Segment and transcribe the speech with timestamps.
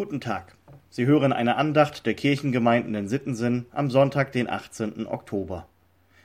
[0.00, 0.56] Guten Tag.
[0.88, 5.06] Sie hören eine Andacht der Kirchengemeinden in Sittensen am Sonntag, den 18.
[5.06, 5.68] Oktober.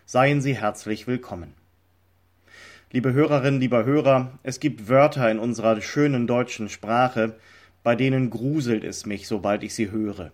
[0.05, 1.53] Seien Sie herzlich willkommen.
[2.93, 7.35] Liebe Hörerinnen, lieber Hörer, es gibt Wörter in unserer schönen deutschen Sprache,
[7.83, 10.31] bei denen gruselt es mich, sobald ich sie höre.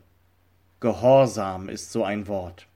[0.80, 2.68] Gehorsam ist so ein Wort.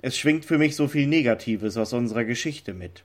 [0.00, 3.02] Es schwingt für mich so viel Negatives aus unserer Geschichte mit.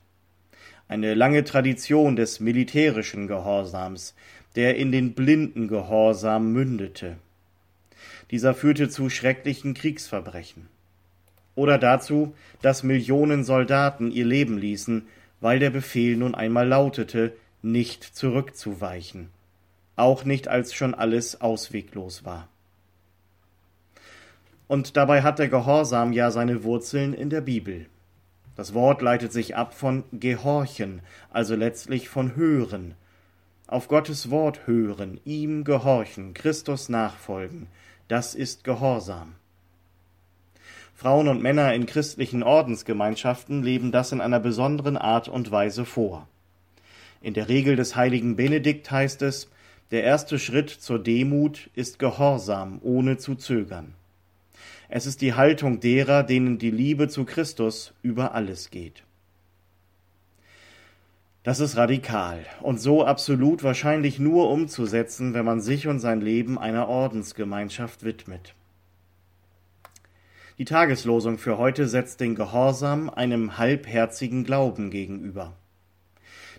[0.87, 4.13] Eine lange Tradition des militärischen Gehorsams,
[4.55, 7.17] der in den blinden Gehorsam mündete.
[8.31, 10.67] Dieser führte zu schrecklichen Kriegsverbrechen.
[11.55, 15.07] Oder dazu, dass Millionen Soldaten ihr Leben ließen,
[15.41, 19.29] weil der Befehl nun einmal lautete, nicht zurückzuweichen,
[19.95, 22.47] auch nicht als schon alles ausweglos war.
[24.67, 27.87] Und dabei hat der Gehorsam ja seine Wurzeln in der Bibel.
[28.55, 32.95] Das Wort leitet sich ab von gehorchen, also letztlich von hören.
[33.71, 37.67] Auf Gottes Wort hören, ihm gehorchen, Christus nachfolgen,
[38.09, 39.35] das ist Gehorsam.
[40.93, 46.27] Frauen und Männer in christlichen Ordensgemeinschaften leben das in einer besonderen Art und Weise vor.
[47.21, 49.49] In der Regel des heiligen Benedikt heißt es,
[49.91, 53.93] der erste Schritt zur Demut ist Gehorsam ohne zu zögern.
[54.89, 59.03] Es ist die Haltung derer, denen die Liebe zu Christus über alles geht.
[61.43, 66.59] Das ist radikal und so absolut wahrscheinlich nur umzusetzen, wenn man sich und sein Leben
[66.59, 68.53] einer Ordensgemeinschaft widmet.
[70.59, 75.53] Die Tageslosung für heute setzt den Gehorsam einem halbherzigen Glauben gegenüber.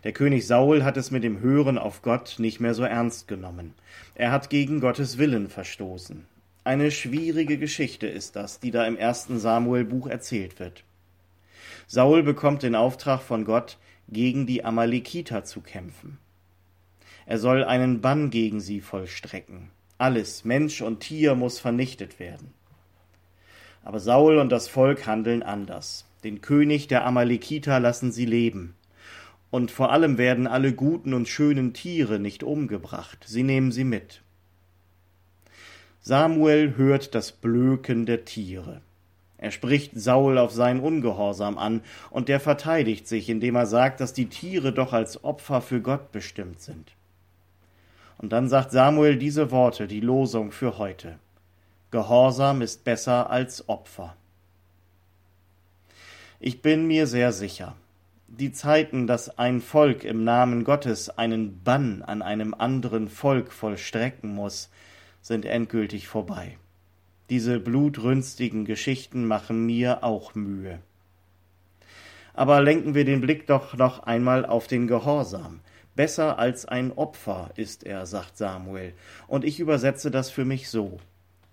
[0.02, 3.74] Der König Saul hat es mit dem Hören auf Gott nicht mehr so ernst genommen.
[4.16, 6.26] Er hat gegen Gottes Willen verstoßen.
[6.64, 10.82] Eine schwierige Geschichte ist das, die da im ersten Samuel-Buch erzählt wird.
[11.86, 16.18] Saul bekommt den Auftrag von Gott, gegen die Amalekiter zu kämpfen.
[17.26, 19.70] Er soll einen Bann gegen sie vollstrecken.
[19.98, 22.52] Alles, Mensch und Tier, muss vernichtet werden.
[23.84, 26.06] Aber Saul und das Volk handeln anders.
[26.24, 28.74] Den König der Amalekiter lassen sie leben.
[29.50, 34.22] Und vor allem werden alle guten und schönen Tiere nicht umgebracht, sie nehmen sie mit.
[36.00, 38.80] Samuel hört das Blöken der Tiere.
[39.42, 44.12] Er spricht Saul auf seinen Ungehorsam an, und der verteidigt sich, indem er sagt, dass
[44.12, 46.92] die Tiere doch als Opfer für Gott bestimmt sind.
[48.18, 51.18] Und dann sagt Samuel diese Worte, die Losung für heute.
[51.90, 54.14] Gehorsam ist besser als Opfer.
[56.38, 57.74] Ich bin mir sehr sicher,
[58.28, 64.32] die Zeiten, dass ein Volk im Namen Gottes einen Bann an einem anderen Volk vollstrecken
[64.32, 64.70] muss,
[65.20, 66.58] sind endgültig vorbei.
[67.32, 70.80] Diese blutrünstigen Geschichten machen mir auch Mühe.
[72.34, 75.60] Aber lenken wir den Blick doch noch einmal auf den Gehorsam.
[75.96, 78.92] Besser als ein Opfer ist er, sagt Samuel,
[79.28, 81.00] und ich übersetze das für mich so.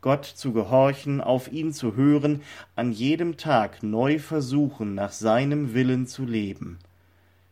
[0.02, 2.42] Gott zu gehorchen, auf ihn zu hören,
[2.76, 6.80] an jedem Tag neu versuchen, nach seinem Willen zu leben.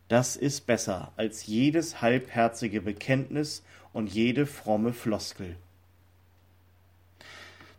[0.10, 3.64] Das ist besser als jedes halbherzige Bekenntnis
[3.94, 5.56] und jede fromme Floskel.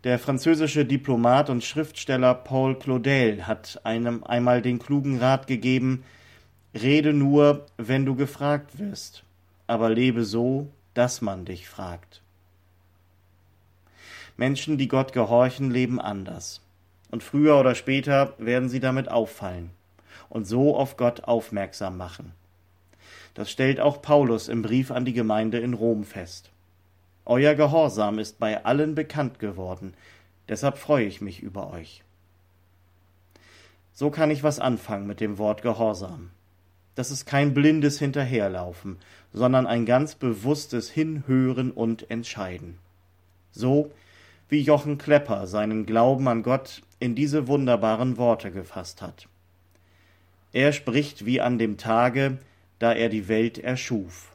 [0.05, 6.05] Der französische Diplomat und Schriftsteller Paul Claudel hat einem einmal den klugen Rat gegeben,
[6.73, 9.23] rede nur, wenn du gefragt wirst,
[9.67, 12.21] aber lebe so, dass man dich fragt.
[14.37, 16.61] Menschen, die Gott gehorchen, leben anders.
[17.11, 19.71] Und früher oder später werden sie damit auffallen
[20.29, 22.31] und so auf Gott aufmerksam machen.
[23.33, 26.51] Das stellt auch Paulus im Brief an die Gemeinde in Rom fest.
[27.29, 29.93] Euer Gehorsam ist bei allen bekannt geworden,
[30.47, 32.01] deshalb freue ich mich über euch.
[33.93, 36.31] So kann ich was anfangen mit dem Wort Gehorsam.
[36.95, 38.97] Das ist kein blindes Hinterherlaufen,
[39.31, 42.79] sondern ein ganz bewusstes Hinhören und Entscheiden.
[43.51, 43.91] So
[44.47, 49.27] wie Jochen Klepper seinen Glauben an Gott in diese wunderbaren Worte gefasst hat.
[50.51, 52.39] Er spricht wie an dem Tage,
[52.79, 54.31] da er die Welt erschuf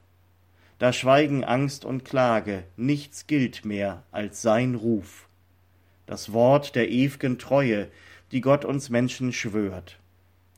[0.79, 5.28] da schweigen Angst und Klage, nichts gilt mehr als sein Ruf.
[6.07, 7.89] Das Wort der ew'gen Treue,
[8.33, 9.98] die Gott uns Menschen schwört,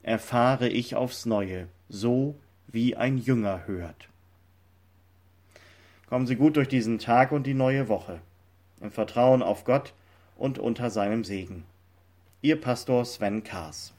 [0.02, 4.08] erfahre ich aufs Neue, so wie ein Jünger hört.
[6.08, 8.20] Kommen Sie gut durch diesen Tag und die neue Woche,
[8.80, 9.92] im Vertrauen auf Gott
[10.36, 11.64] und unter seinem Segen.
[12.42, 13.92] Ihr Pastor Sven Kaas.